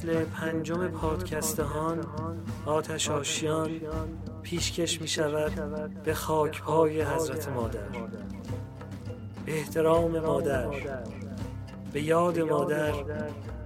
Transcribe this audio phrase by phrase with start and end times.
[0.00, 2.06] فصل پنجم پادکستهان
[2.66, 3.70] آتش آشیان
[4.42, 5.52] پیشکش می شود
[6.04, 7.88] به خاک پای حضرت مادر.
[9.46, 10.66] به احترام مادر.
[11.92, 12.92] به یاد مادر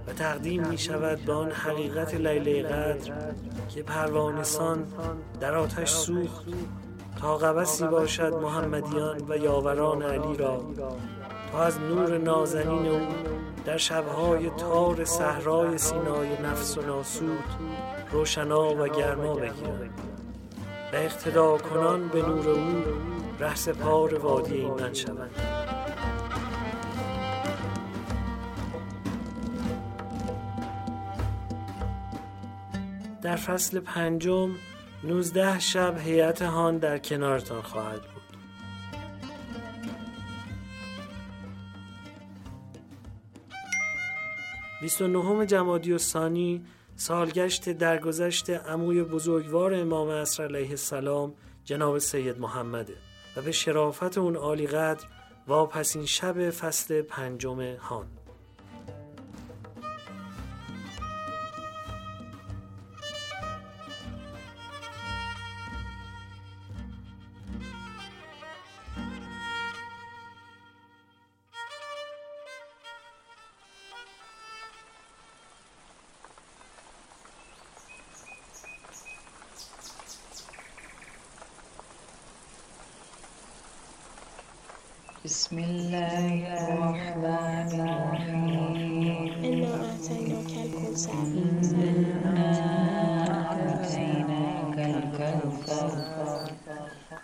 [0.07, 3.13] و تقدیم می شود به آن حقیقت لیله قدر
[3.69, 4.87] که پروانسان
[5.39, 6.45] در آتش سوخت
[7.19, 10.65] تا قبسی باشد محمدیان و یاوران علی را.
[11.51, 12.99] تا از نور نازنین او
[13.65, 17.43] در شبهای تار صحرای سینای نفس و ناسود
[18.11, 20.01] روشنا و گرما بگیرند.
[20.93, 22.83] و اقتدا کنان به نور او
[23.39, 25.31] رهس پار وادی ایمن شوند.
[33.21, 34.49] در فصل پنجم
[35.03, 38.14] نوزده شب هیئت هان در کنارتان خواهد
[44.85, 46.65] 29 جمادی و ثانی
[46.95, 52.93] سالگشت درگذشت عموی بزرگوار امام عصر علیه السلام جناب سید محمده
[53.37, 55.05] و به شرافت اون عالی قدر
[55.47, 58.14] واپسین شب فصل پنجم هان.
[85.25, 88.85] بسم الله الرحمن الرحيم.
[89.45, 91.29] إنا أعطيناك الكوثر
[91.81, 92.41] إنا
[93.51, 96.57] أعطيناك الكوثر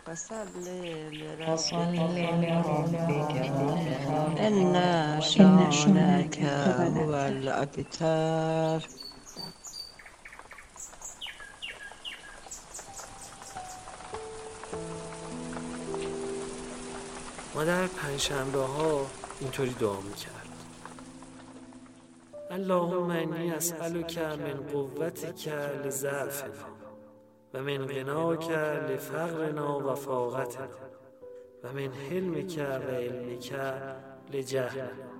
[0.06, 0.63] فصل
[1.13, 3.89] لربك وانحر.
[4.38, 8.89] إنا شانك هو الأبتر.
[17.56, 19.06] مادر پنجشنبه ها
[19.39, 20.47] اینطوری دعا می‌کرد.
[22.51, 25.47] اللهم انی اسألک من قوتک
[25.85, 26.53] لضعفنا
[27.53, 28.50] و من غناک
[28.89, 30.67] لفقرنا و فاقتنا
[31.63, 33.53] و من حلمک و علمک
[34.33, 35.12] لجهلنا.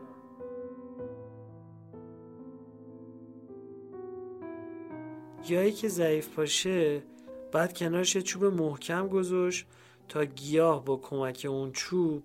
[5.44, 7.04] گیاهی که ضعیف باشه
[7.52, 9.66] بعد کنارش چوب محکم گذاشت
[10.12, 12.24] تا گیاه با کمک اون چوب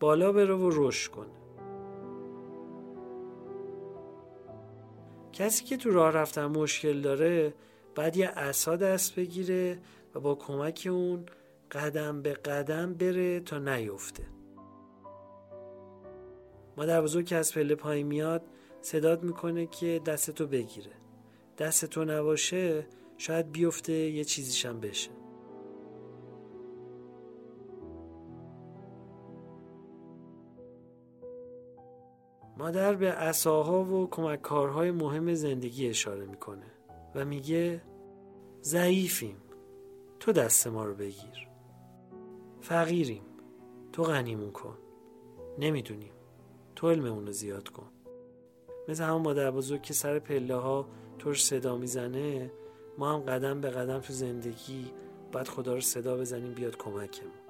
[0.00, 1.28] بالا بره و رشد کنه.
[5.32, 7.54] کسی که تو راه رفتن مشکل داره
[7.94, 9.78] بعد یه عصا دست بگیره
[10.14, 11.26] و با کمک اون
[11.70, 14.22] قدم به قدم بره تا نیفته.
[16.76, 18.42] مادر بزرگ که از پله پایین میاد
[18.80, 20.92] صداد می‌کنه که دستتو بگیره.
[21.58, 22.86] دستتو نباشه
[23.18, 25.10] شاید بیفته یه چیزیشم بشه.
[32.68, 36.66] مادر به عصاها و کمک کارهای مهم زندگی اشاره می‌کنه
[37.14, 37.82] و میگه
[38.62, 39.36] ضعیفیم
[40.20, 41.48] تو دست ما رو بگیر.
[42.60, 43.22] فقیریم
[43.92, 44.78] تو غنیمون کن.
[45.58, 46.12] نمی‌دونیم
[46.76, 47.88] تو علممون رو زیاد کن.
[48.88, 50.88] مثل همون مادر بزرگ که سر پله ها
[51.18, 52.50] توش صدا می‌زنه
[52.98, 54.92] ما هم قدم به قدم تو زندگی
[55.32, 57.47] باید خدا رو صدا بزنیم بیاد کمکمون.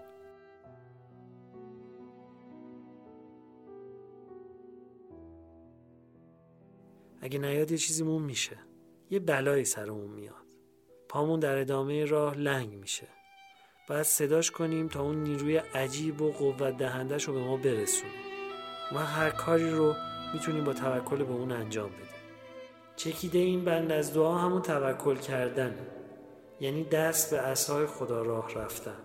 [7.29, 8.59] اگه نیاد یه چیزیمون میشه.
[9.11, 10.35] یه بلایی سرمون میاد.
[11.09, 13.09] پامون در ادامه راه لنگ میشه.
[13.89, 18.13] باید صداش کنیم تا اون نیروی عجیب و قوت دهندش رو به ما برسونه.
[18.93, 19.95] ما هر کاری رو
[20.35, 22.07] می‌تونیم با توکل به اون انجام بدیم.
[22.97, 25.75] چکیده این بند از دعا همون توکل کردن.
[26.61, 28.99] یعنی دست به اسای خدا راه رفتن.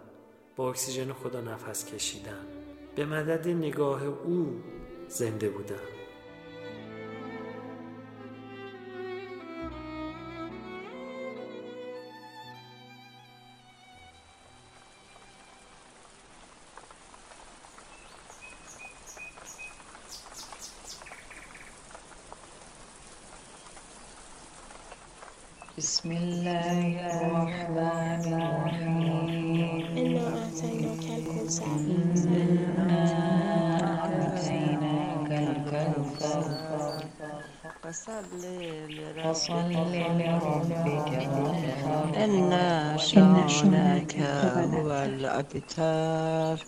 [0.56, 2.48] با اکسیژن خدا نفس کشیدن.
[2.96, 4.62] به مدد نگاه او
[5.08, 6.03] زنده بودن.
[43.54, 44.20] هناك
[44.74, 46.66] هو الأكثر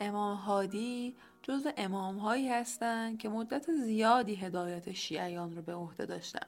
[0.00, 6.46] امام هادی جزو امام هایی هستند که مدت زیادی هدایت شیعیان رو به عهده داشتن.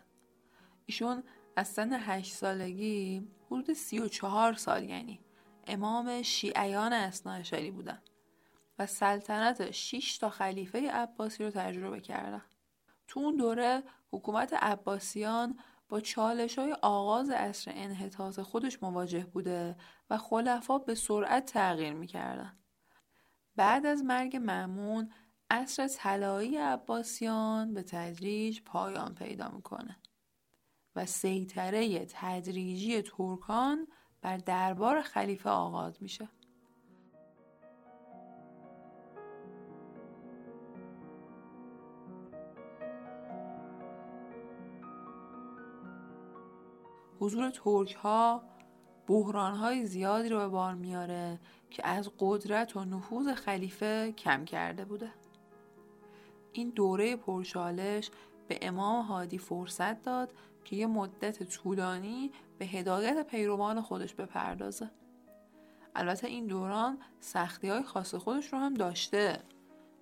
[0.86, 1.22] ایشون
[1.56, 5.20] از سن هشت سالگی حدود سی و چهار سال یعنی
[5.66, 8.02] امام شیعیان اصناعشری بودن
[8.78, 12.42] و سلطنت 6 تا خلیفه عباسی رو تجربه کردن.
[13.08, 15.58] تو اون دوره حکومت عباسیان
[15.88, 19.76] با چالش های آغاز عصر انحطاط خودش مواجه بوده
[20.10, 22.58] و خلفا به سرعت تغییر می‌کردن.
[23.58, 25.12] بعد از مرگ معمون
[25.50, 29.96] عصر طلایی عباسیان به تدریج پایان پیدا می‌کنه
[30.96, 33.86] و سیطره تدریجی ترکان
[34.22, 36.28] بر دربار خلیفه آغاز میشه.
[47.20, 48.57] حضور ترک ها
[49.08, 51.38] بحران های زیادی رو به بار میاره
[51.70, 55.10] که از قدرت و نفوذ خلیفه کم کرده بوده.
[56.52, 58.10] این دوره پرشالش
[58.48, 60.32] به امام هادی فرصت داد
[60.64, 64.90] که یه مدت طولانی به هدایت پیروان خودش بپردازه.
[65.96, 69.42] البته این دوران سختی های خاص خودش رو هم داشته.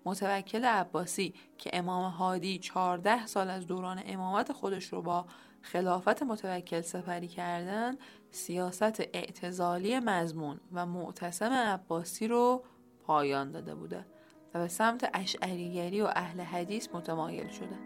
[0.05, 5.27] متوکل عباسی که امام هادی 14 سال از دوران امامت خودش رو با
[5.63, 7.97] خلافت متوکل سپری کردن
[8.31, 12.65] سیاست اعتزالی مزمون و معتصم عباسی رو
[13.07, 14.07] پایان داده بوده
[14.55, 17.79] و به سمت اشعریگری و اهل حدیث متمایل شده.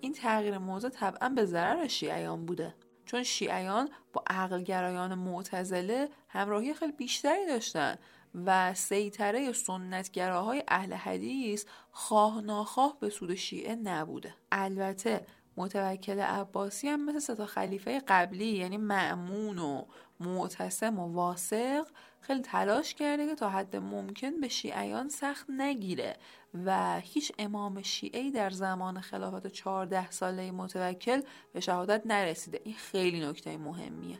[0.00, 2.74] این تغییر موضع طبعا به ضرر شیعیان بوده.
[3.08, 7.96] چون شیعیان با عقلگرایان معتزله همراهی خیلی بیشتری داشتن
[8.34, 14.34] و سیطره سنتگراهای اهل حدیث خواه ناخواه به سود شیعه نبوده.
[14.52, 15.26] البته
[15.56, 19.84] متوکل عباسی هم مثل ستا خلیفه قبلی یعنی معمون و
[20.20, 21.86] معتصم و واسق
[22.20, 26.16] خیلی تلاش کرده که تا حد ممکن به شیعیان سخت نگیره
[26.64, 31.22] و هیچ امام شیعی در زمان خلافت 14 ساله متوکل
[31.52, 32.60] به شهادت نرسیده.
[32.64, 34.18] این خیلی نکته مهمیه.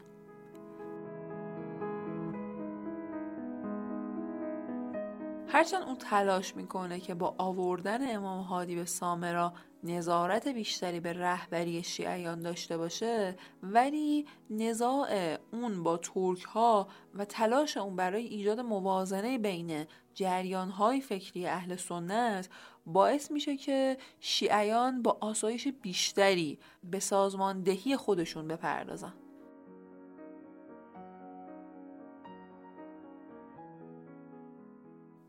[5.48, 9.52] هرچند اون تلاش می‌کنه که با آوردن امام هادی به سامرا
[9.84, 17.76] نظارت بیشتری به رهبری شیعیان داشته باشه ولی نزاع اون با ترک ها و تلاش
[17.76, 22.48] اون برای ایجاد موازنه بین جریان های فکری اهل سنت
[22.86, 29.14] باعث میشه که شیعیان با آسایش بیشتری به سازماندهی خودشون بپردازن.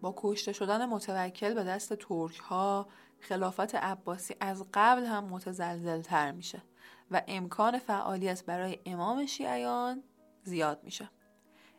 [0.01, 2.87] با کشته شدن متوکل به دست ترک ها
[3.21, 6.61] خلافت عباسی از قبل هم متزلزل تر میشه
[7.11, 10.03] و امکان فعالیت برای امام شیعیان
[10.43, 11.09] زیاد میشه.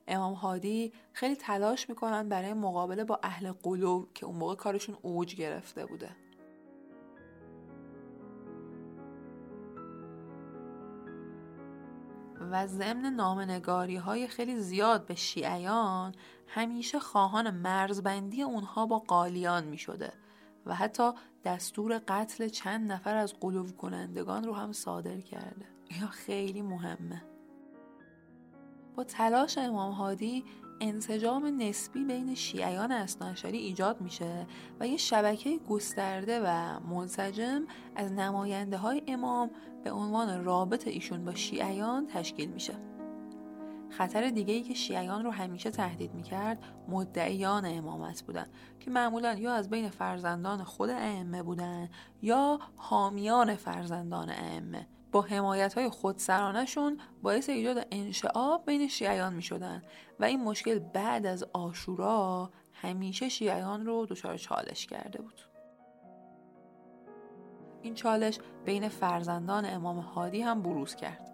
[0.09, 5.37] امام هادی خیلی تلاش می‌کنن برای مقابله با اهل قلوب که اون موقع کارشون اوج
[5.37, 6.11] گرفته بوده.
[12.51, 16.15] و ضمن نامنگاری های خیلی زیاد به شیعیان
[16.47, 20.13] همیشه خواهان مرزبندی اونها با قالیان می شده
[20.67, 21.13] و حتی
[21.45, 25.67] دستور قتل چند نفر از قلوب کنندگان رو هم صادر کرده.
[26.01, 27.23] یا خیلی مهمه.
[28.97, 30.45] با تلاش امام هادی
[30.81, 34.47] انسجام نسبی بین شیعیان اصناعشری ایجاد میشه
[34.81, 39.51] و یه شبکه گسترده و منسجم از نماینده های امام
[39.85, 42.90] به عنوان رابط ایشون با شیعیان تشکیل میشه.
[43.91, 48.47] خطر دیگه ای که شیعیان رو همیشه تهدید می‌کرد مدعیان امامت بودن
[48.81, 51.89] که معمولا یا از بین فرزندان خود ائمه بودن
[52.23, 59.83] یا حامیان فرزندان ائمه با حمایت های خودسرانشون باعث ایجاد انشعاب بین شیعیان می شدن
[60.21, 65.41] و این مشکل بعد از آشورا همیشه شیعیان رو دچار چالش کرده بود.
[67.83, 71.31] این چالش بین فرزندان امام هادی هم بروز کرد.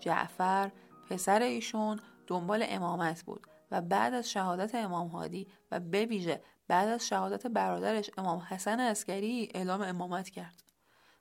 [0.00, 0.70] جعفر
[1.10, 6.88] پسر ایشون دنبال امامت بود و بعد از شهادت امام هادی و به ویژه بعد
[6.88, 10.62] از شهادت برادرش امام حسن عسکری اعلام امامت کرد.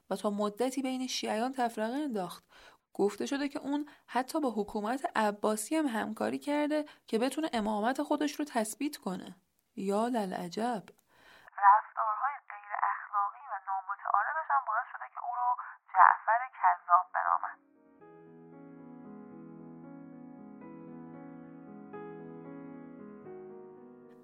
[0.09, 2.43] و تا مدتی بین شیعیان تفرقه انداخت
[2.93, 8.31] گفته شده که اون حتی با حکومت عباسی هم همکاری کرده که بتونه امامت خودش
[8.35, 9.35] رو تثبیت کنه
[9.75, 10.83] یا للعجب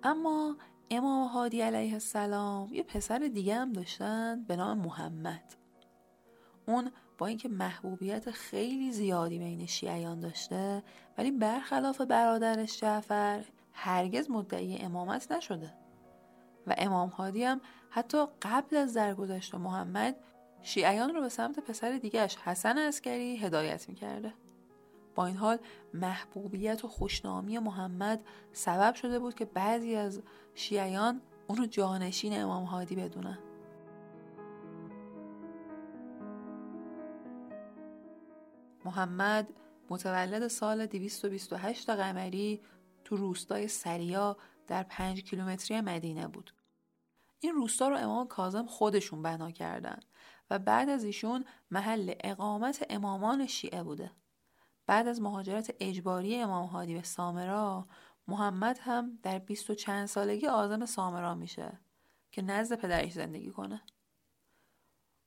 [0.03, 0.57] اما
[0.91, 5.55] امام هادی علیه السلام یه پسر دیگه هم داشتن به نام محمد.
[6.67, 10.83] اون با اینکه محبوبیت خیلی زیادی بین شیعیان داشته
[11.17, 13.43] ولی برخلاف برادرش جعفر
[13.74, 15.74] هرگز مدعی امامت نشده.
[16.67, 20.15] و امام هادی هم حتی قبل از درگذشت محمد
[20.62, 24.33] شیعیان رو به سمت پسر دیگهش حسن عسکری هدایت می‌کرده.
[25.15, 25.58] با این حال
[25.93, 30.22] محبوبیت و خوشنامی محمد سبب شده بود که بعضی از
[30.55, 33.38] شیعیان اون رو جانشین امام هادی بدونن
[38.86, 39.53] محمد
[39.89, 42.62] متولد سال 228 قمری
[43.03, 46.53] تو روستای سریا در پنج کیلومتری مدینه بود.
[47.39, 50.00] این روستا رو امام کاظم خودشون بنا کردن
[50.50, 54.12] و بعد از ایشون محل اقامت امامان شیعه بوده.
[54.86, 57.88] بعد از مهاجرت اجباری امام هادی به سامرا
[58.28, 61.80] محمد هم در بیست و چند سالگی آزم سامرا میشه
[62.32, 63.82] که نزد پدرش زندگی کنه.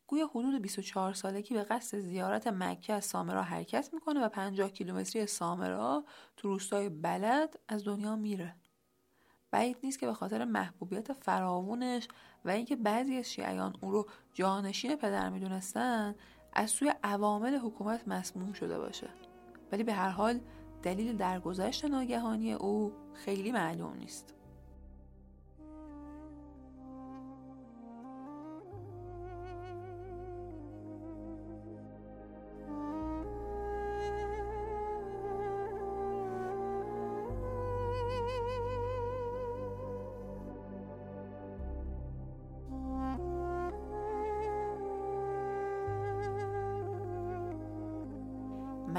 [0.07, 5.27] گویا حدود 24 سالگی به قصد زیارت مکه از سامرا حرکت می‌کنه و 50 کیلومتری
[5.27, 6.05] سامرا
[6.37, 8.57] تو روستای بلد از دنیا میره.
[9.51, 12.09] بعید نیست که به خاطر محبوبیت فراوونش
[12.45, 16.15] و اینکه بعضی از شیعیان او رو جانشین پدر می‌دونستن
[16.53, 19.09] از سوی عوامل حکومت مسموم شده باشه
[19.73, 20.41] ولی به هر حال
[20.83, 24.36] دلیل درگذشت ناگهانی او خیلی معلوم نیست.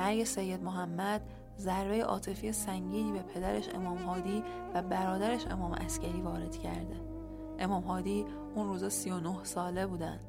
[0.08, 1.22] مرگ سید محمد
[1.58, 6.96] ضربه عاطفی سنگینی به پدرش امام هادی و برادرش امام عسکری وارد کرده.
[7.60, 10.20] امام هادی اون روزا 39 ساله بودن.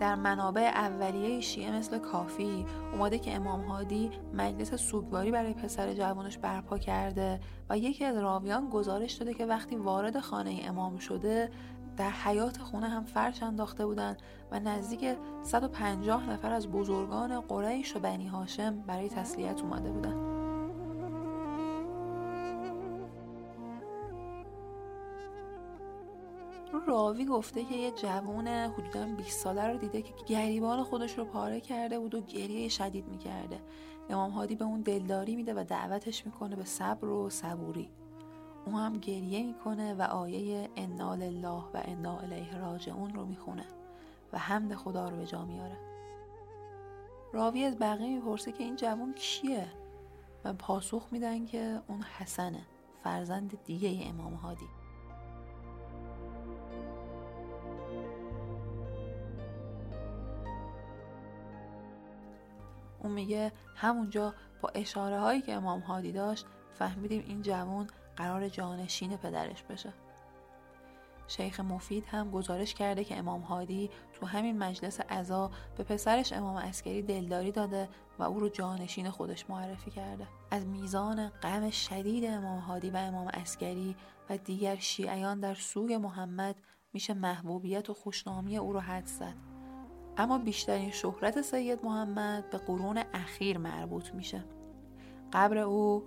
[0.00, 6.38] در منابع اولیه شیعه مثل کافی اومده که امام هادی مجلس سوگواری برای پسر جوانش
[6.38, 7.40] برپا کرده
[7.70, 11.50] و یکی از راویان گزارش داده که وقتی وارد خانه امام شده
[11.96, 17.98] در حیات خونه هم فرش انداخته بودند و نزدیک 150 نفر از بزرگان قریش و
[17.98, 20.34] بنی هاشم برای تسلیت اومده بودند.
[26.86, 31.60] راوی گفته که یه جوون حدودا 20 ساله رو دیده که گریبان خودش رو پاره
[31.60, 33.60] کرده بود و گریه شدید می‌کرده
[34.10, 37.90] امام هادی به اون دلداری میده و دعوتش می‌کنه به صبر و صبوری
[38.66, 43.64] اون هم گریه می‌کنه و آیه انا لله و انا الیه راجعون رو می‌خونه
[44.32, 45.76] و حمد خدا رو به جا میاره.
[47.32, 49.66] راوی از بقیه می‌پرسه که این جوان کیه
[50.44, 52.66] و پاسخ میدن که اون حسنه
[53.04, 54.68] فرزند دیگه امام هادی.
[63.02, 69.16] اون میگه همونجا با اشاره هایی که امام هادی داشت فهمیدیم این جوان قرار جانشین
[69.16, 69.92] پدرش بشه.
[71.28, 76.56] شیخ مفید هم گزارش کرده که امام هادی تو همین مجلس عزا به پسرش امام
[76.56, 80.26] عسکری دلداری داده و او رو جانشین خودش معرفی کرده.
[80.50, 83.96] از میزان غم شدید امام هادی و امام عسکری
[84.30, 86.56] و دیگر شیعیان در سوگ محمد
[86.92, 89.34] میشه محبوبیت و خوشنامی او رو حدس زد.
[90.16, 94.44] اما بیشترین شهرت سید محمد به قرون اخیر مربوط میشه.
[95.32, 96.04] قبر او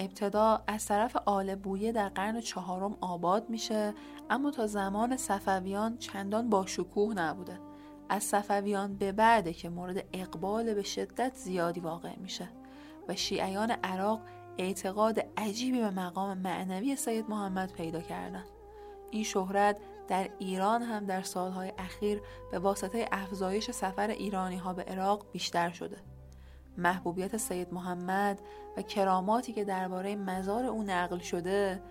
[0.00, 3.94] ابتدا از طرف آل بویه در قرن چهارم آباد میشه
[4.30, 7.60] اما تا زمان صفویان چندان با شکوه نبوده.
[8.08, 12.48] از صفویان به بعده که مورد اقبال به شدت زیادی واقع میشه
[13.08, 14.20] و شیعیان عراق
[14.58, 18.44] اعتقاد عجیبی به مقام معنوی سید محمد پیدا کردن.
[19.10, 19.78] این شهرت
[20.08, 25.70] در ایران هم در سالهای اخیر به واسطه افزایش سفر ایرانی ها به عراق بیشتر
[25.70, 25.96] شده.
[26.78, 28.40] محبوبیت سید محمد
[28.76, 31.82] و کراماتی که درباره مزار او نقل شده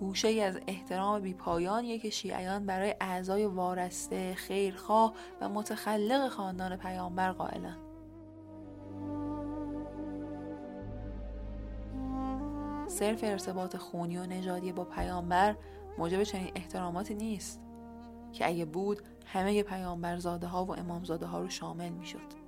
[0.00, 7.32] گوشه ای از احترام بیپایانیه که شیعیان برای اعضای وارسته، خیرخواه و متخلق خاندان پیامبر
[7.32, 7.76] قائلن.
[12.86, 15.56] صرف ارتباط خونی و نژادی با پیامبر
[15.98, 17.60] موجب چنین احتراماتی نیست
[18.32, 22.41] که اگه بود همه پیامبرزاده ها و امامزاده ها رو شامل می شد.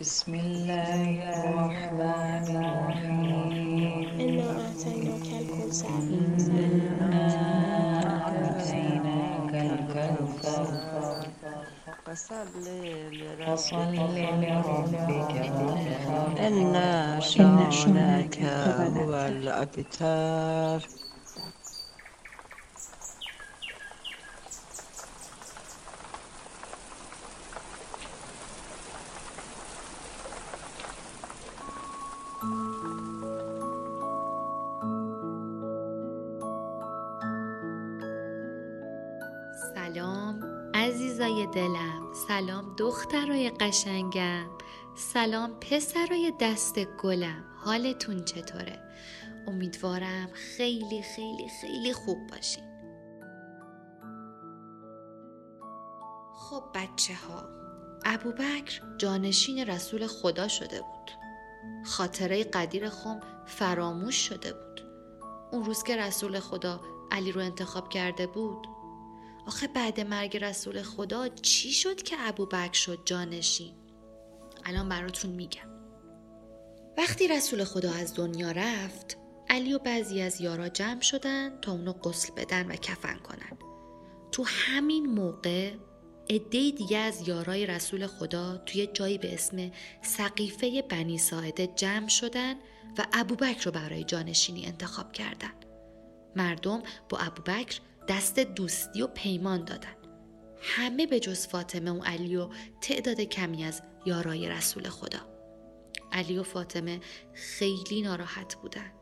[0.00, 3.60] بسم الله الرحمن الرحيم.
[4.20, 6.04] إنا أعطيناك الكوثر.
[6.50, 7.16] إنا
[8.46, 11.32] أعطيناك الكوثر.
[12.06, 12.64] فصل
[13.46, 14.00] فصل لربك
[14.50, 16.74] لربك وانحر إن
[17.20, 20.90] شانك هو الأبتر.
[39.94, 40.44] سلام
[40.74, 42.12] عزیزای دلم.
[42.28, 44.46] سلام دخترای قشنگم.
[44.96, 47.44] سلام پسرای دست گلم.
[47.64, 48.82] حالتون چطوره؟
[49.48, 52.64] امیدوارم خیلی خیلی خیلی خوب باشین.
[56.34, 57.48] خب بچه ها
[58.04, 61.10] ابوبکر جانشین رسول خدا شده بود.
[61.84, 64.84] خاطره قدیر خم فراموش شده بود.
[65.52, 68.66] اون روز که رسول خدا علی رو انتخاب کرده بود
[69.46, 73.74] آخه بعد مرگ رسول خدا چی شد که ابوبکر شد جانشین؟
[74.64, 75.70] الان براتون میگم.
[76.98, 79.16] وقتی رسول خدا از دنیا رفت
[79.48, 83.58] علی و بعضی از یارا جمع شدن تا اونو غسل بدن و کفن کنن.
[84.32, 85.72] تو همین موقع
[86.30, 89.70] عده دیگه از یارای رسول خدا توی جایی به اسم
[90.02, 92.54] سقیفه بنی ساعده جمع شدن
[92.98, 95.52] و ابوبکر رو برای جانشینی انتخاب کردن.
[96.36, 99.94] مردم با ابوبکر دست دوستی و پیمان دادن.
[100.62, 102.48] همه به جز فاطمه و علی و
[102.80, 105.18] تعداد کمی از یارای رسول خدا.
[106.12, 107.00] علی و فاطمه
[107.34, 108.92] خیلی ناراحت بودن.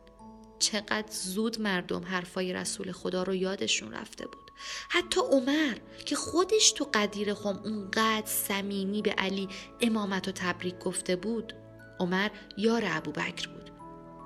[0.58, 4.50] چقدر زود مردم حرفای رسول خدا رو یادشون رفته بود.
[4.88, 9.48] حتی عمر که خودش تو قدیر خم اونقدر صمیمی به علی
[9.80, 11.54] امامت و تبریک گفته بود
[12.00, 13.70] عمر یار ابوبکر بود.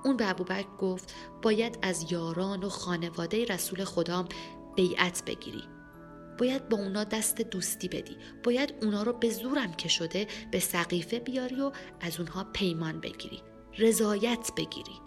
[0.04, 4.28] اون به ابوبکر گفت باید از یاران و خانواده رسول خدا
[4.76, 5.64] بیعت بگیری.
[6.38, 8.16] باید با اونا دست دوستی بدی.
[8.44, 13.42] باید اونا رو به زورم که شده به سقیفه بیاری و از اونها پیمان بگیری.
[13.78, 15.00] رضایت بگیری.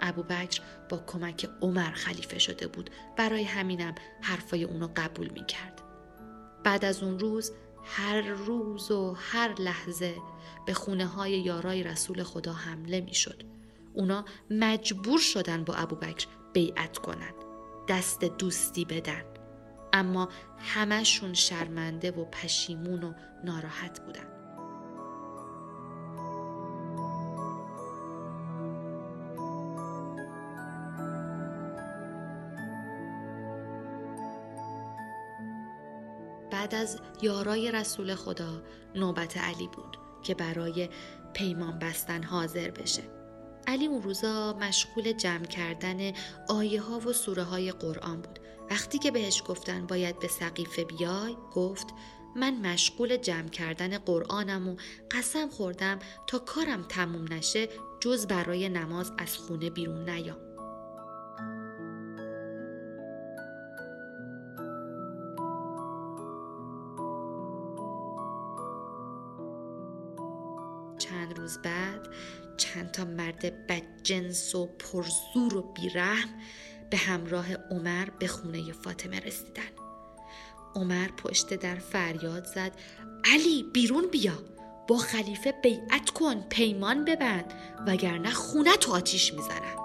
[0.00, 2.90] ابوبکر با کمک عمر خلیفه شده بود.
[3.16, 5.82] برای همینم حرفای اونو قبول می‌کرد.
[6.64, 7.52] بعد از اون روز
[7.84, 10.14] هر روز و هر لحظه
[10.66, 13.42] به خونه های یارای رسول خدا حمله می‌شد.
[13.94, 17.45] اونا مجبور شدن با ابوبکر بیعت کنن.
[17.88, 19.24] دست دوستی بدن.
[19.92, 23.12] اما همشون شرمنده و پشیمون و
[23.44, 24.36] ناراحت بودن.
[36.50, 38.62] بعد از یارای رسول خدا
[38.94, 40.88] نوبت علی بود که برای
[41.32, 43.15] پیمان بستن حاضر بشه.
[43.66, 46.12] علی اون روزا مشغول جمع کردن
[46.48, 48.38] آیه ها و سوره های قرآن بود.
[48.70, 51.86] وقتی که بهش گفتن باید به سقیفه بیای گفت
[52.36, 54.76] من مشغول جمع کردن قرآنم و
[55.10, 57.68] قسم خوردم تا کارم تموم نشه
[58.00, 60.45] جز برای نماز از خونه بیرون نیام
[72.76, 76.28] چند تا مرد بدجنس و پرزور و بیرحم
[76.90, 79.70] به همراه عمر به خونه فاطمه رسیدن.
[80.74, 82.72] عمر پشت در فریاد زد
[83.24, 84.38] علی بیرون بیا
[84.88, 87.54] با خلیفه بیعت کن پیمان ببند
[87.86, 89.76] وگرنه خونه تو آتیش می‌زنم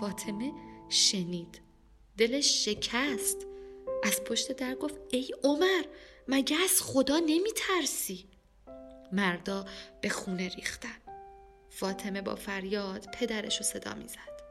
[0.00, 0.52] فاطمه
[0.88, 1.60] شنید.
[2.18, 3.46] دلش شکست.
[4.04, 5.84] از پشت در گفت ای عمر
[6.28, 8.31] مگه از خدا نمی ترسی؟
[9.12, 9.64] مردا
[10.00, 10.96] به خونه ریختن
[11.70, 14.42] فاطمه با فریاد پدرش رو صدا می زد.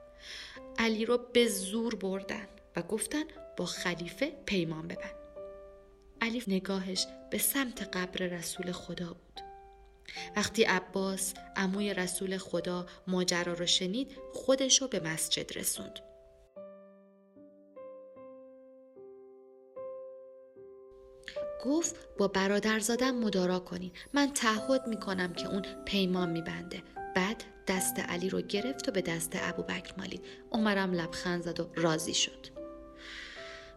[0.80, 3.24] علی رو به زور بردن و گفتن
[3.58, 5.15] با خلیفه پیمان ببند.
[6.21, 9.41] علی نگاهش به سمت قبر رسول خدا بود.
[10.36, 16.00] وقتی عباس عموی رسول خدا ماجرا رو شنید خودش رو به مسجد رسوند.
[21.65, 23.91] گفت با برادرزادم مدارا کنین.
[24.13, 26.84] من تعهد می‌کنم که اون پیمان میبنده.
[27.15, 30.21] بعد دست علی رو گرفت و به دست ابوبکر مالید.
[30.52, 32.47] عمرم لبخند زد و راضی شد.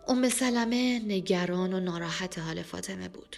[0.09, 3.37] ام سلمه نگران و ناراحت حال فاطمه بود.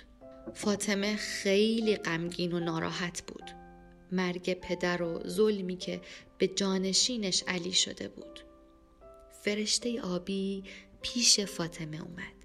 [0.54, 3.50] فاطمه خیلی غمگین و ناراحت بود.
[4.12, 6.00] مرگ پدر و ظلمی که
[6.38, 8.40] به جانشینش علی شده بود.
[9.42, 10.64] فرشته آبی
[11.02, 12.36] پیش فاطمه اومد.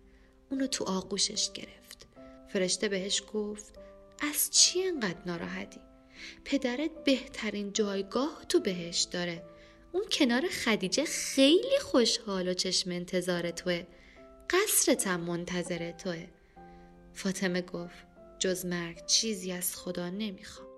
[0.49, 1.80] اونو تو آغوشش گرفت.
[2.53, 3.73] فرشته بهش گفت
[4.19, 5.79] از چی انقدر ناراحتی؟
[6.45, 9.43] پدرت بهترین جایگاه تو بهش داره.
[9.91, 13.87] اون کنار خدیجه خیلی خوشحال و چشم انتظار توه.
[14.49, 16.27] قصرتم منتظر توه.
[17.13, 18.07] فاطمه گفت
[18.39, 20.71] جز مرگ چیزی از خدا نمی‌خوام.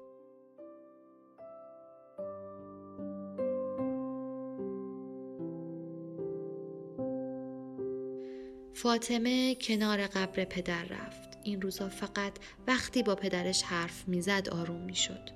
[8.73, 11.22] فاطمه کنار قبر پدر رفت.
[11.43, 12.33] این روزا فقط
[12.67, 15.29] وقتی با پدرش حرف می‌زد آروم می‌شد.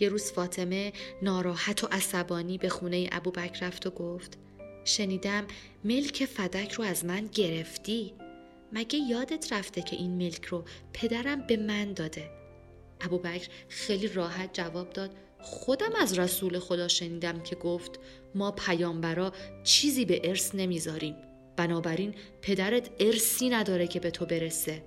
[0.00, 4.38] یه روز فاطمه ناراحت و عصبانی به خونه ابو بکر رفت و گفت
[4.84, 5.46] شنیدم
[5.84, 8.14] ملک فدک رو از من گرفتی.
[8.72, 12.30] مگه یادت رفته که این ملک رو پدرم به من داده؟
[13.00, 18.00] ابو بکر خیلی راحت جواب داد خودم از رسول خدا شنیدم که گفت
[18.34, 19.32] ما پیامبرا
[19.64, 21.16] چیزی به ارث نمی‌ذاریم.
[21.56, 24.82] بنابراین پدرت ارسی نداره که به تو برسه.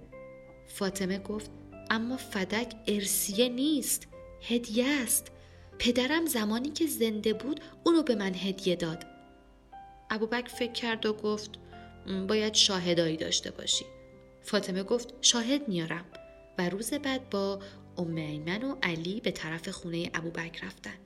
[0.67, 1.51] فاطمه گفت
[1.89, 4.07] اما فدک ارسیه نیست
[4.41, 5.31] هدیه است.
[5.79, 9.05] پدرم زمانی که زنده بود اونو به من هدیه داد.
[10.09, 11.49] ابوبکر فکر کرد و گفت
[12.27, 13.85] باید شاهدایی داشته باشی.
[14.41, 16.05] فاطمه گفت شاهد میارم.
[16.57, 17.59] و روز بعد با
[17.97, 20.97] ام ایمن و علی به طرف خونه ابوبکر رفتن.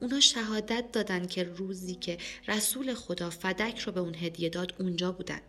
[0.00, 5.12] اونا شهادت دادن که روزی که رسول خدا فدک رو به اون هدیه داد اونجا
[5.12, 5.40] بودن.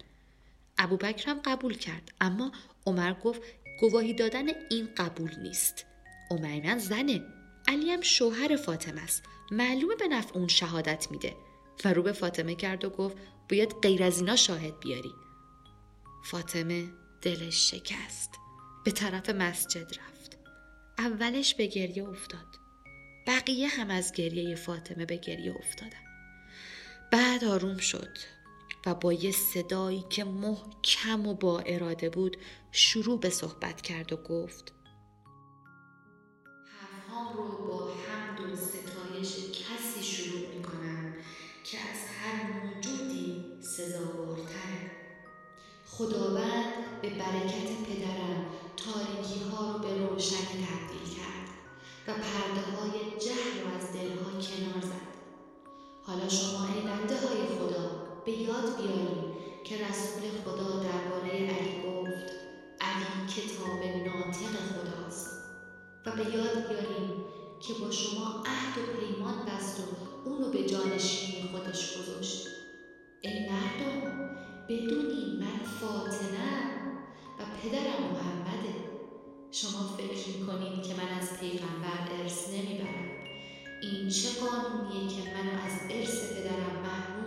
[0.78, 2.52] ابوبکر هم قبول کرد اما
[2.86, 3.42] عمر گفت
[3.82, 5.86] گواهی دادن این قبول نیست.
[6.32, 7.22] ام ایمن زنه.
[7.68, 9.24] علی هم شوهر فاطمه است.
[9.52, 11.36] معلومه به نفع اون شهادت میده.
[11.86, 13.18] و رو به فاطمه کرد و گفت
[13.50, 15.14] باید غیر از اینا شاهد بیاری.
[16.26, 16.90] فاطمه
[17.22, 18.30] دلش شکست.
[18.86, 20.38] به طرف مسجد رفت.
[20.98, 22.48] اولش به گریه افتاد.
[23.28, 26.02] بقیه هم از گریه فاطمه به گریه افتادن.
[27.12, 28.18] بعد آروم شد.
[28.86, 32.38] و با یه صدایی که محکم و با اراده بود
[32.72, 34.74] شروع به صحبت کرد و گفت.
[36.66, 40.64] حرفهام رو با حمد و ستایش کسی شروع می
[41.64, 44.92] که از هر موجودی سزاوارتره.
[45.86, 48.46] خداوند به برکت پدرم
[48.78, 51.48] تاریکی ها رو به روشنی تبدیل کرد
[52.08, 55.12] و پرده های جهل رو از دلها کنار زد.
[56.04, 57.91] حالا شما ای بنده های خدا
[58.26, 62.32] به یاد بیاریم که رسول خدا درباره علی گفت
[62.82, 65.30] علی کتاب ناطق خداست.
[66.06, 67.26] و به یاد بیاریم
[67.60, 69.84] که با شما عهد و پیمان بست و
[70.30, 72.48] اونو به جانشین خودش گذاشت.
[73.22, 74.30] ای مردم
[74.70, 76.52] بدونی من فاطمه
[77.40, 78.74] و پدرم محمده.
[79.52, 83.12] شما فکر می‌کنید که من از پیغمبر ارث نمی‌برم.
[83.82, 87.21] این چه قانونیه که منو از ارث پدرم محروم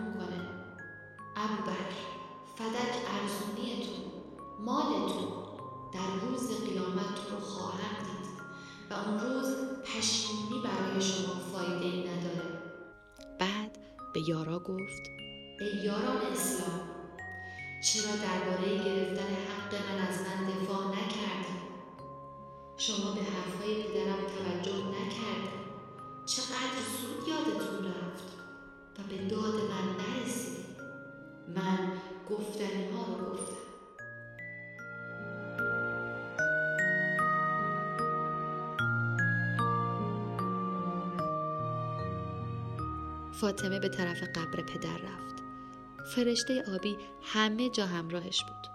[1.44, 2.00] ابو بکر
[2.56, 3.92] فدک ارزونی تو
[4.64, 5.44] مال تو
[5.92, 8.28] در روز قیامت تو رو خواهم دید
[8.90, 9.54] و اون روز
[9.84, 12.62] پشیمونی برای شما فایده ای نداره.
[13.40, 13.78] بعد
[14.14, 15.02] به یارا گفت
[15.60, 16.80] ای یاران اسلام
[17.84, 21.64] چرا درباره گرفتن حق من از من دفاع نکردید
[22.76, 25.64] شما به حرفهای پدرم توجه نکردید
[26.26, 28.24] چقدر زود یادتون رفت
[28.98, 30.63] و به داد من نرسید
[32.38, 33.34] گفتنی ها رو
[43.44, 45.42] فاطمه به طرف قبر پدر رفت.
[46.14, 48.70] فرشته آبی همه جا همراهش بود.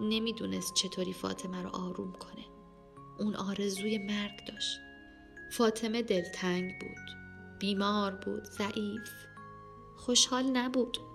[0.00, 2.44] نمی‌دونست چطوری فاطمه رو آروم کنه.
[3.18, 4.78] اون آرزوی مرگ داشت.
[5.52, 7.16] فاطمه دلتنگ بود.
[7.58, 9.10] بیمار بود ضعیف.
[9.96, 11.11] خوشحال نبود.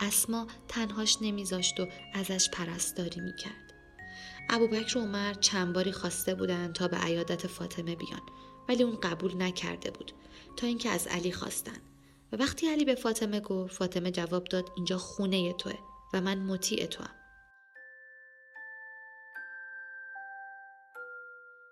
[0.00, 3.74] اسما تنهاش نمیذاشت و ازش پرستاری می‌کرد.
[4.50, 8.22] ابوبکر و عمر چند باری خواسته بودند تا به عیادت فاطمه بیان
[8.68, 10.12] ولی اون قبول نکرده بود
[10.56, 11.78] تا اینکه از علی خواستن.
[12.32, 15.74] و وقتی علی به فاطمه گفت فاطمه جواب داد اینجا خونه توه
[16.12, 17.10] و من مطیع توام.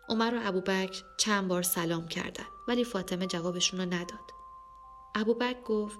[0.08, 4.30] عمر و ابوبکر چند بار سلام کردند ولی فاطمه جوابشون رو نداد.
[5.14, 5.98] ابوبکر گفت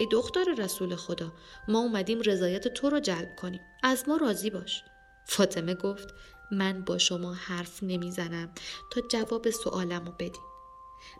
[0.00, 1.32] ای دختر رسول خدا
[1.68, 3.60] ما اومدیم رضایت تو رو جلب کنیم.
[3.82, 4.82] از ما راضی باش.
[5.26, 6.08] فاطمه گفت
[6.52, 8.50] من با شما حرف نمی‌زنم
[8.92, 10.42] تا جواب سوالم رو بدین.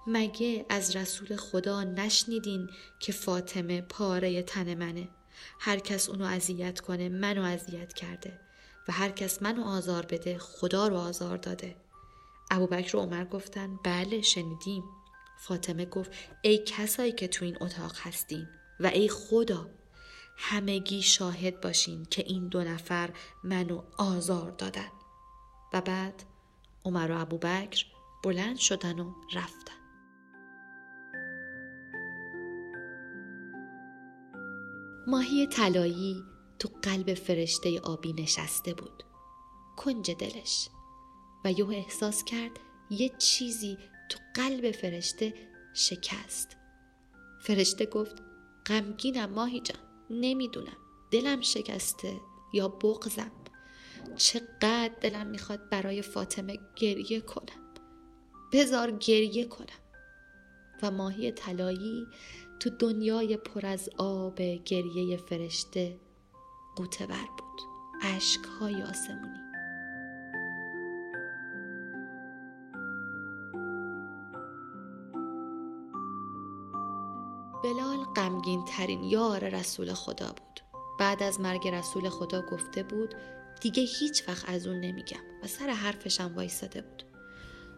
[0.06, 5.08] مگه از رسول خدا نشنیدین که فاطمه پاره تن منه؟
[5.60, 8.40] هر کس اونو اذیت کنه منو اذیت کرده.
[8.88, 11.76] و هر کس منو آزار بده خدا رو آزار داده.
[12.50, 14.84] ابوبکر و عمر گفتن بله شنیدیم.
[15.38, 16.10] فاطمه گفت
[16.42, 18.48] ای کسایی که تو این اتاق هستین.
[18.80, 19.70] و ای خدا
[20.36, 23.10] همگی شاهد باشین که این دو نفر
[23.44, 24.90] منو آزار دادن.
[25.72, 26.22] و بعد
[26.84, 27.86] عمر و ابوبکر
[28.24, 29.82] بلند شدن و رفتن.
[35.06, 36.24] ماهی طلایی
[36.58, 39.02] تو قلب فرشته آبی نشسته بود.
[39.76, 40.68] کنج دلش.
[41.44, 45.34] و یهو احساس کرد یه چیزی تو قلب فرشته
[45.74, 46.56] شکست.
[47.42, 48.31] فرشته گفت
[48.66, 49.78] غمگینم ماهی جان.
[50.10, 50.76] نمی‌دونم.
[51.10, 52.20] دلم شکسته
[52.52, 53.32] یا بغزم
[54.16, 57.74] چقدر دلم می‌خواد برای فاطمه گریه کنم.
[58.52, 59.66] بزار گریه کنم.
[60.82, 62.06] و ماهی طلایی
[62.60, 66.00] تو دنیای پر از آب گریه فرشته
[66.76, 67.60] قوطه بر بود.
[68.02, 69.41] اشکهای آسمونی.
[78.16, 80.60] غمگین ترین یار رسول خدا بود.
[80.98, 83.14] بعد از مرگ رسول خدا گفته بود
[83.60, 87.02] دیگه هیچ وقت از اون نمیگم و سر حرفشم وایستاده بود.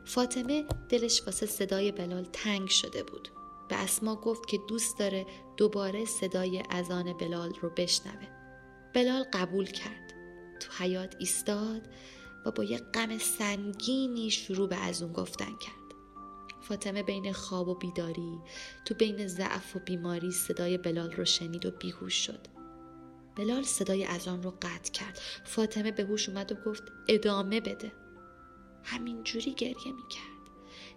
[0.04, 3.28] فاطمه دلش واسه صدای بلال تنگ شده بود.
[3.68, 8.28] به اسما گفت که دوست داره دوباره صدای اذان بلال رو بشنوه.
[8.94, 10.14] بلال قبول کرد.
[10.60, 11.88] تو حیات ایستاد
[12.46, 15.83] و با یه غم سنگینی شروع به از اون گفتن کرد.
[16.68, 18.38] فاطمه بین خواب و بیداری.
[18.84, 22.40] تو بین ضعف و بیماری صدای بلال رو شنید و بیهوش شد.
[23.36, 25.20] بلال صدای اذان رو قطع کرد.
[25.44, 27.92] فاطمه به هوش اومد و گفت ادامه بده.
[28.82, 30.34] همینجوری گریه می‌کرد.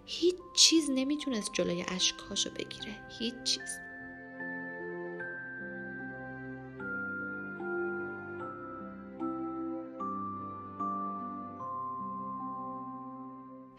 [0.06, 3.08] هیچ چیز نمی‌تونست جلوی اشکهاشو بگیره.
[3.18, 3.87] هیچ چیز.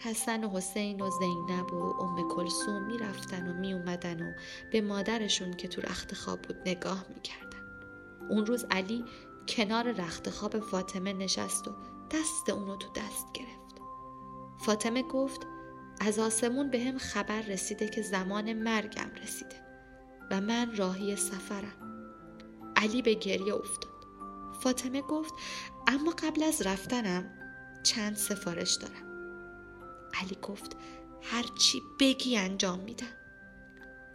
[0.10, 4.34] حسن و حسین و زینب و ام کلسوم می‌رفتن و میومدن و
[4.72, 7.60] به مادرشون که تو رخت خواب بود نگاه می‌کردن.
[8.30, 9.06] اون روز علی
[9.48, 11.72] کنار رخت خواب فاطمه نشست و
[12.12, 13.82] دست اونو تو دست گرفت.
[14.60, 15.42] فاطمه گفت
[16.02, 19.56] از آسمون به هم خبر رسیده که زمان مرگم رسیده
[20.32, 22.06] و من راهی سفرم.
[22.76, 24.06] علی به گریه افتاد.
[24.62, 25.34] فاطمه گفت
[25.88, 27.26] اما قبل از رفتنم
[27.84, 29.09] چند سفارش دارم.
[30.14, 30.76] علی گفت
[31.22, 33.08] هرچی بگی انجام میدم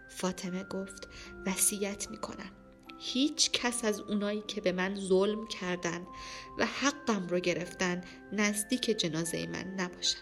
[0.09, 1.09] فاطمه گفت
[1.47, 2.51] وصیت می‌کنم.
[2.99, 6.07] هیچ کس از اونایی که به من ظلم کردن
[6.59, 10.19] و حقم رو گرفتن نزدیک جنازه من نباشن.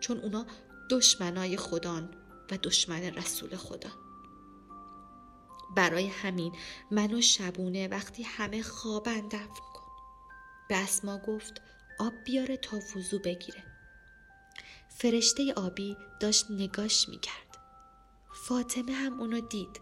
[0.00, 0.46] چون اونا
[0.90, 2.14] دشمنای خدان
[2.50, 3.90] و دشمن رسول خدا.
[5.76, 6.52] برای همین
[6.90, 9.92] منو شبونه وقتی همه خوابن دفن کن.
[10.68, 11.62] به اسما گفت
[11.98, 13.77] آب بیاره تا وضو بگیره.
[15.00, 17.58] فرشته آبی داشت نگاش می‌کرد.
[18.34, 19.80] فاطمه هم اونو دید.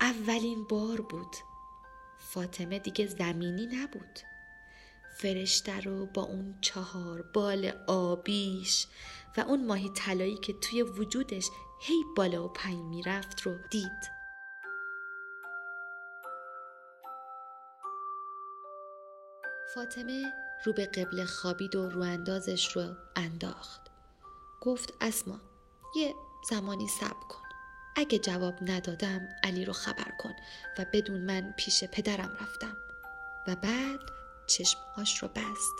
[0.00, 1.36] اولین بار بود.
[2.18, 4.18] فاطمه دیگه زمینی نبود.
[5.18, 8.86] فرشته رو با اون چهار بال آبیش
[9.36, 11.48] و اون ماهی طلایی که توی وجودش
[11.80, 14.11] هی بالا و پایین می‌رفت رو دید.
[19.74, 20.32] فاطمه
[20.64, 23.80] رو به قبله خوابید و رو اندازش رو انداخت.
[24.60, 25.40] گفت اسما
[25.96, 26.14] یه
[26.50, 27.42] زمانی صبر کن.
[27.96, 30.32] اگه جواب ندادم علی رو خبر کن
[30.78, 32.76] و بدون من پیش پدرم رفتم.
[33.48, 34.00] و بعد
[34.46, 35.74] چشمهاش رو بست.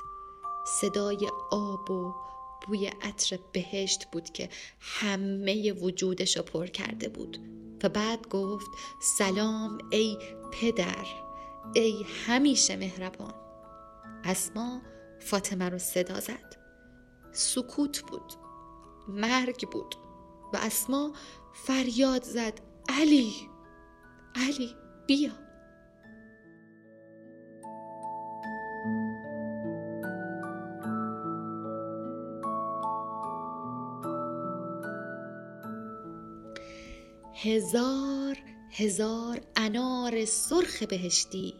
[0.80, 2.14] صدای آب و
[2.66, 4.48] بوی عطر بهشت بود که
[4.80, 7.38] همه وجودش رو پر کرده بود.
[7.82, 8.70] و بعد گفت
[9.18, 10.18] سلام ای
[10.52, 11.06] پدر
[11.74, 13.51] ای همیشه مهربان.
[14.24, 14.82] اسما
[15.20, 16.56] فاطمه رو صدا زد.
[17.32, 18.32] سکوت بود
[19.08, 19.94] مرگ بود
[20.52, 21.12] و اسما
[21.52, 23.32] فریاد زد علی
[24.34, 25.30] علی بیا.
[37.34, 38.36] هزار
[38.70, 41.54] هزار انار سرخ بهشتی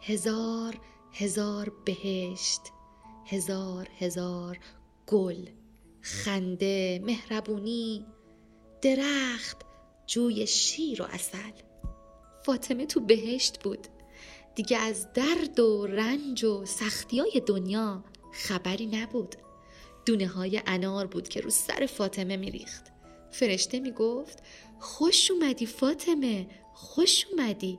[0.00, 0.74] هزار
[1.12, 2.60] هزار بهشت
[3.26, 4.58] هزار هزار
[5.06, 5.46] گل.
[6.00, 8.06] خنده مهربونی
[8.82, 9.56] درخت
[10.06, 11.52] جوی شیر و اصل
[12.44, 13.86] فاطمه تو بهشت بود.
[14.54, 19.36] دیگه از درد و رنج و سختی های دنیا خبری نبود.
[20.06, 22.92] دونه های انار بود که رو سر فاطمه میریخت.
[23.30, 24.38] فرشته می‌گفت
[24.80, 27.78] خوش اومدی فاطمه خوش اومدی.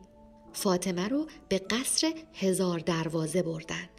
[0.54, 3.90] فاطمه رو به قصر هزار دروازه بردن.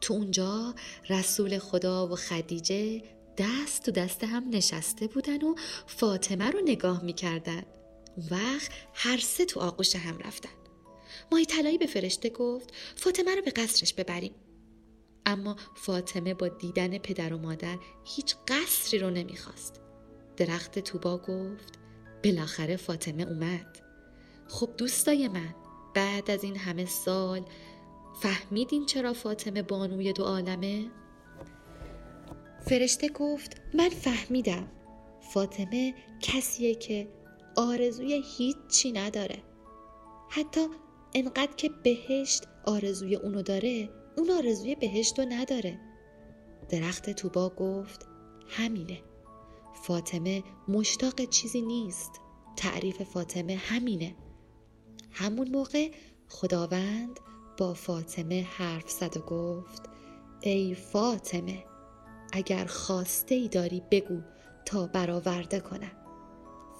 [0.00, 0.74] تو اونجا
[1.08, 3.02] رسول خدا و خدیجه
[3.38, 5.54] دست تو دست هم نشسته بودن و
[5.86, 7.62] فاطمه رو نگاه می‌کردن.
[8.30, 10.50] وقت هر سه تو آغوش هم رفتن.
[11.32, 14.34] ماهی طلایی به فرشته گفت فاطمه رو به قصرش ببریم.
[15.26, 19.80] اما فاطمه با دیدن پدر و مادر هیچ قصری رو نمی‌خواست.
[20.36, 21.78] درخت توبا گفت
[22.24, 23.78] بالاخره فاطمه اومد.
[24.48, 25.54] خب دوستای من
[25.94, 27.42] بعد از این همه سال
[28.22, 30.90] فهمیدین چرا فاطمه بانوی دو عالمه؟
[32.60, 34.68] فرشته گفت من فهمیدم.
[35.20, 37.08] فاطمه کسیه که
[37.56, 39.42] آرزوی هیچی نداره.
[40.28, 40.60] حتی
[41.14, 45.80] انقدر که بهشت آرزوی اونو داره اون آرزوی بهشت رو نداره.
[46.68, 48.06] درخت توبا گفت
[48.48, 49.02] همینه.
[49.82, 52.10] فاطمه مشتاق چیزی نیست.
[52.56, 54.14] تعریف فاطمه همینه.
[55.14, 55.90] همون موقع
[56.28, 57.20] خداوند
[57.58, 59.82] با فاطمه حرف زد و گفت
[60.40, 61.64] ای فاطمه
[62.32, 64.20] اگر خواسته ای داری بگو
[64.66, 65.92] تا برآورده کنم.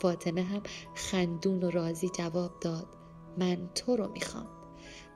[0.01, 0.63] فاطمه هم
[0.95, 2.87] خندون و راضی جواب داد
[3.39, 4.49] من تو رو می‌خوام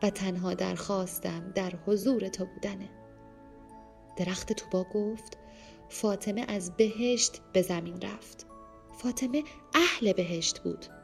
[0.02, 2.90] و تنها درخواستم در حضور تو بودنه.
[4.16, 5.38] درخت توبا گفت
[5.88, 8.46] فاطمه از بهشت به زمین رفت.
[9.02, 10.97] فاطمه اهل بهشت بود.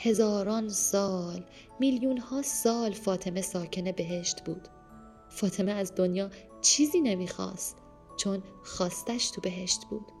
[0.00, 1.44] هزاران سال
[1.80, 4.68] میلیون ها سال فاطمه ساکن بهشت بود.
[5.30, 6.30] فاطمه از دنیا
[6.60, 7.76] چیزی نمی‌خواست
[8.16, 10.12] چون خواستش تو بهشت بود.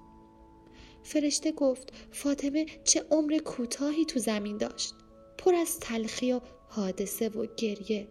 [1.02, 4.94] فرشته گفت فاطمه چه عمر کوتاهی تو زمین داشت.
[5.38, 8.08] پر از تلخی و حادثه و گریه.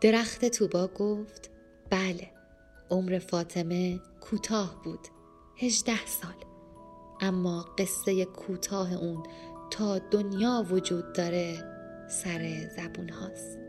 [0.00, 1.50] درخت توبا گفت
[1.90, 2.30] بله
[2.90, 5.08] عمر فاطمه کوتاه بود
[5.56, 6.34] هجده سال.
[7.20, 9.22] اما قصه کوتاه اون
[9.70, 11.64] تا دنیا وجود داره
[12.08, 13.63] سر زبون هاست.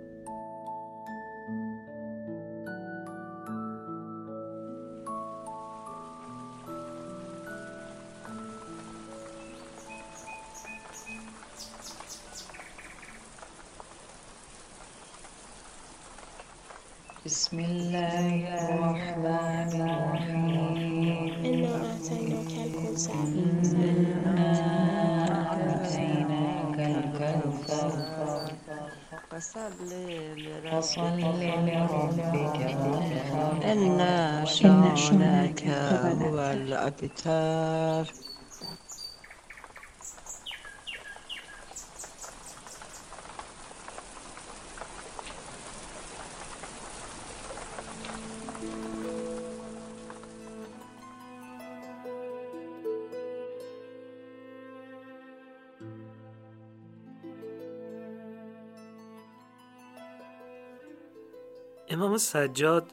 [61.96, 62.92] امام سجاد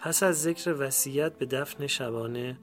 [0.00, 2.58] پس از ذکر وصیت به دفن شبانه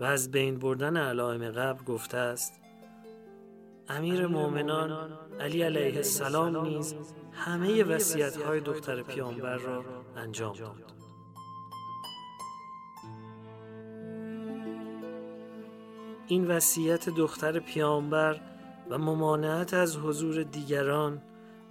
[0.00, 2.60] و از بین بردن علائم قبر گفته است
[3.88, 5.10] امیر مؤمنان
[5.40, 6.94] علی علیه السلام نیز
[7.32, 9.84] همه وصیت های دختر پیامبر را
[10.16, 10.92] انجام داد.
[16.26, 18.40] این وصیت دختر پیامبر
[18.90, 21.22] و ممانعت از حضور دیگران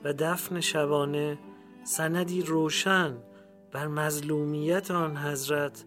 [0.04, 1.38] و دفن شبانه
[1.84, 3.18] سندی روشن
[3.76, 5.86] بر مظلومیت آن حضرت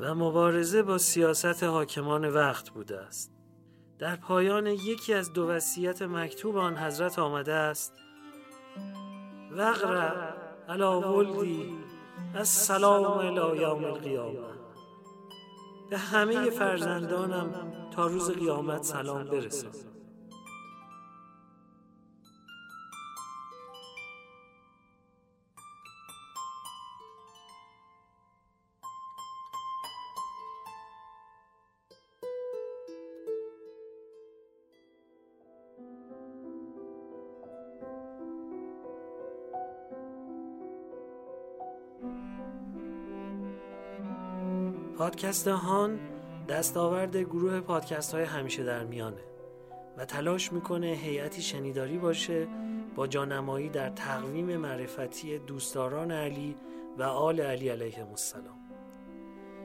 [0.00, 3.32] و مبارزه با سیاست حاکمان وقت بوده است.
[3.98, 7.92] در پایان یکی از دو وصیت مکتوب آن حضرت آمده است.
[9.50, 10.12] وقرا
[10.68, 11.78] علا ولدی
[12.34, 14.38] السلام الی یوم القیامه
[15.90, 19.89] به همه فرزندانم تا روز قیامت سلام برسان
[45.00, 45.98] پادکست هان
[46.48, 49.22] دستاورد گروه پادکست های همیشه در میانه
[49.98, 52.48] و تلاش می‌کنه هیئتی شنیداری باشه
[52.96, 56.56] با جانمایی در تقویم معرفتی دوستداران علی
[56.98, 58.58] و آل علی علیه السلام.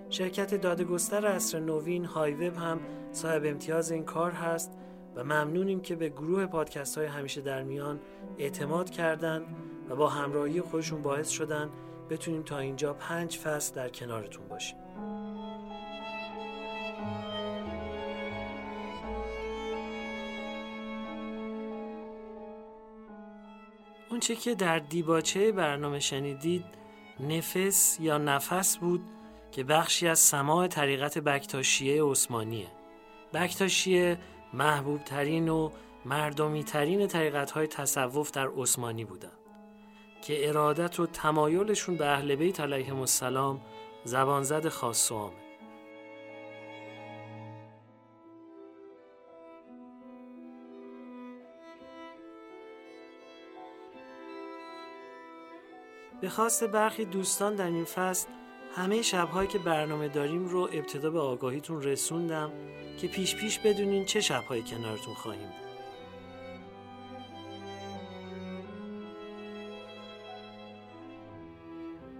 [0.09, 2.79] شرکت دادگستر اصر نوین های وب هم
[3.11, 4.71] صاحب امتیاز این کار هست
[5.15, 7.99] و ممنونیم که به گروه پادکست های همیشه در میان
[8.38, 9.45] اعتماد کردن
[9.89, 11.69] و با همراهی خودشون باعث شدن
[12.09, 14.84] بتونیم تا اینجا پنج فصل در کنارتون باشیم.
[24.16, 26.66] اونچه که در دیباچه برنامه شنیدید
[27.20, 29.01] نفس یا نفس بود
[29.51, 32.68] که بخشی از سماع طریقت بکتاشیه عثمانیه.
[33.34, 34.18] بکتاشیه
[34.53, 35.70] محبوب ترین و
[36.05, 39.39] مردمی ترین طریقت های تصوف در عثمانی بودند
[40.22, 43.61] که ارادت و تمایلشون به اهل بیت علیهم السلام
[44.03, 45.44] زبانزد خاص و عامه.
[56.22, 58.28] به خواست برخی دوستان در این فصل
[58.76, 62.51] همه شبهایی که برنامه داریم رو ابتدا به آگاهیتون رسوندم
[62.97, 65.66] که پیش پیش بدونین چه شبهایی کنارتون خواهیم بود.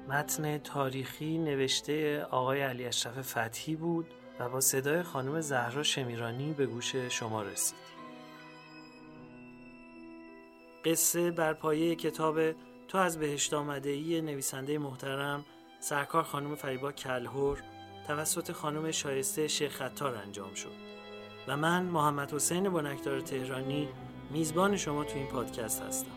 [0.10, 4.06] متن تاریخی نوشته آقای علی اشرف فتحی بود
[4.40, 7.78] و با صدای خانم زهرا شمیرانی به گوش شما رسید.
[10.86, 12.40] قصه بر پایه کتاب
[12.88, 15.46] تو از بهشت آمده ای نویسنده محترم
[15.80, 17.64] سرکار خانم فریبا کلهور
[18.08, 20.72] توسط خانم شایسته شیخ خطار انجام شد
[21.48, 23.90] و من محمد حسین بنکدار تهرانی
[24.32, 26.12] میزبان شما تو این پادکست هستم.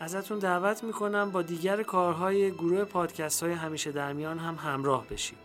[0.00, 5.38] ازتون دعوت می‌کنم با دیگر کارهای گروه پادکست های همیشه در میان هم همراه بشید.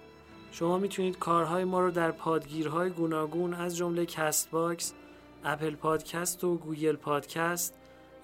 [0.51, 4.93] شما می‌تونید کارهای ما رو در پادگیرهای گوناگون از جمله Castbox،
[5.43, 7.73] Apple Podcast و Google Podcast،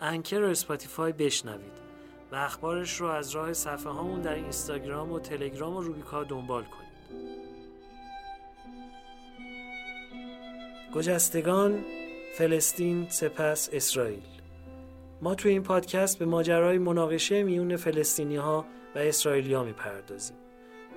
[0.01, 1.88] Anchor و Spotify بشنوید
[2.32, 6.88] و اخبارش رو از راه صفحه هامون در اینستاگرام و تلگرام و روبیکا دنبال کنید.
[10.95, 11.86] گجستگان،
[12.38, 14.24] فلسطین، سپس اسرائیل
[15.22, 18.65] ما توی این پادکست به ماجرای مناقشه میون فلسطینی ها
[18.95, 20.38] و اسرائیلی ها می‌پردازیم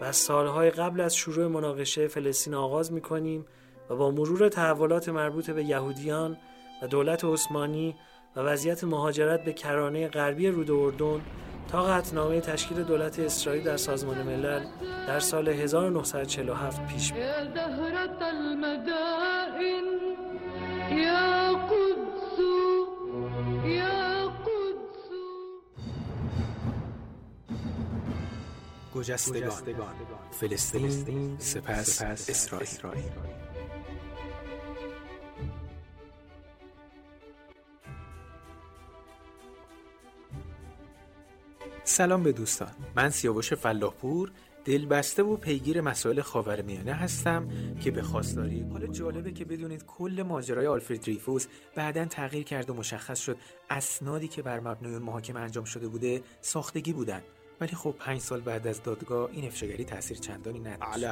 [0.00, 3.44] و سالهای قبل از شروع مناقشه فلسطین آغاز می‌کنیم
[3.90, 6.36] و با مرور تحولات مربوط به یهودیان
[6.82, 7.94] و دولت عثمانی
[8.36, 11.20] و وضعیت مهاجرت به کرانه غربی رود اردن
[11.68, 14.64] تا قطعنامه تشکیل دولت اسرائیل در سازمان ملل
[15.06, 17.30] در سال 1947 پیش می‌ریم.
[28.94, 29.52] گجستگان
[30.30, 33.49] فلسطین سپس اسرائیل.
[41.90, 42.68] سلام به دوستان.
[42.96, 44.30] من سیاوش فلاحپور.
[44.64, 47.48] دلبسته و پیگیر مسائل خاورمیانه هستم
[47.80, 52.74] که به خواستاری حالا جالبه که بدونید کل ماجرای آلفرد دریفوس بعدا تغییر کرد و
[52.74, 53.36] مشخص شد
[53.70, 57.20] اسنادی که بر مبنای اون محاکمه انجام شده بوده ساختگی بودن.
[57.60, 61.04] ولی خب پنج سال بعد از دادگاه این افشاگری تاثیر چندانی نداشت.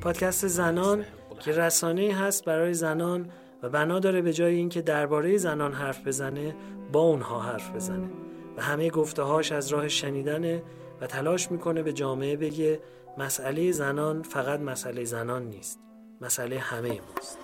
[0.00, 1.04] پادکست زنان
[1.40, 3.30] که رسانه هست برای زنان
[3.62, 6.54] و بنا داره به جای اینکه درباره زنان حرف بزنه
[6.92, 8.08] با اونها حرف بزنه.
[8.56, 10.62] و همه گفتهاش از راه شنیدنه
[11.00, 12.80] و تلاش می‌کنه به جامعه بگه
[13.18, 15.78] مسئله زنان فقط مسئله زنان نیست
[16.20, 17.38] مسئله همه ماست.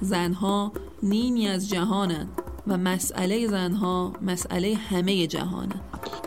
[0.00, 2.28] زنها نیمی از جهانند
[2.66, 5.80] و مسئله زنها مسئله همه جهانه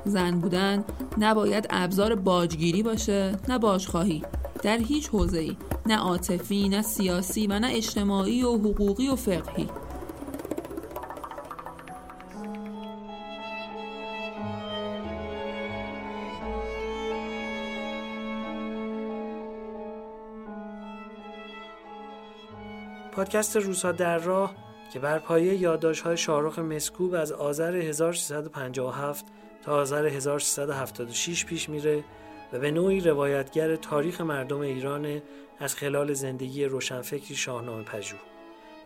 [0.05, 0.83] زن بودن
[1.17, 4.23] نباید ابزار باجگیری باشه نه باجخواهی
[4.63, 9.69] در هیچ حوزه‌ای نه عاطفی نه سیاسی و نه اجتماعی و حقوقی و فقهی.
[23.19, 24.55] پادکست روزها در راه
[24.93, 29.25] که بر پایه یادداشت‌های شاهرخ مسکوب از آذر 1357
[29.63, 32.03] تا آذر 1376 پیش میره
[32.53, 35.21] و به نوعی روایتگر تاریخ مردم ایران
[35.59, 38.19] از خلال زندگی روشنفکری شاهنامه پژوه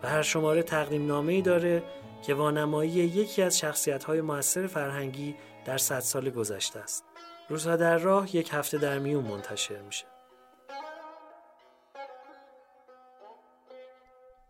[0.02, 1.82] و هر شماره تقدیم نامه‌ای داره
[2.22, 7.04] که وانمایی یکی از شخصیت‌های موثر فرهنگی در صد سال گذشته است.
[7.48, 10.13] روزها در راه یک هفته در میون منتشر میشه.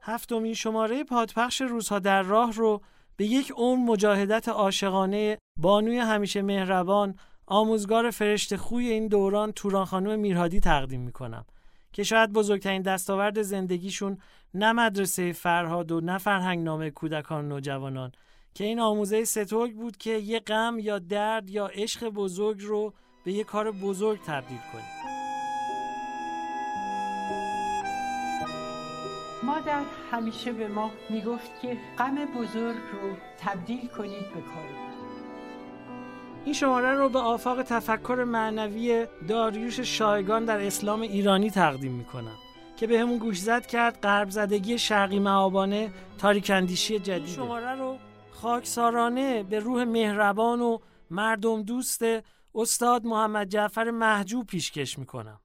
[0.07, 2.81] هفتمین شماره پادپخش روزها در راه رو
[3.17, 7.15] به یک عمر مجاهدت عاشقانه بانوی همیشه مهربان
[7.47, 11.45] آموزگار فرشته خوی این دوران توران خانم میرهادی تقدیم می‌کنم
[11.93, 14.19] که شاید بزرگترین دستاورد زندگیشون
[14.55, 18.13] نه مدرسه فرهاد و نه فرهنگ نامه کودکان نوجوانان
[18.55, 22.95] که این آموزه ستوگ بود که یه غم یا درد یا عشق بزرگ رو
[23.25, 25.04] به یه کار بزرگ تبدیل کنیم.
[29.45, 34.65] مادر همیشه به ما می‌گفت که غم بزرگ رو تبدیل کنید به کار
[36.45, 42.37] این شماره رو به آفاق تفکر معنوی داریوش شایگان در اسلام ایرانی تقدیم می‌کنم
[42.77, 47.99] که به همون گوش زد کرد غرب زدگی شرقی معابانه تاریکندیشی جدید شماره رو
[48.31, 50.79] خاکسارانه به روح مهربان و
[51.11, 52.05] مردم دوست
[52.55, 55.41] استاد محمد جعفر محجوب پیشکش می‌کنم.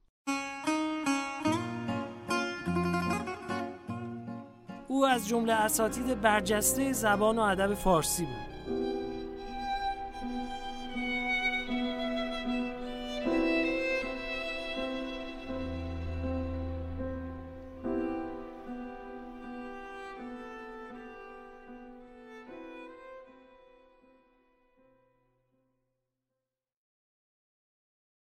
[5.00, 8.50] او از جمله اساتید برجسته زبان و ادب فارسی بود.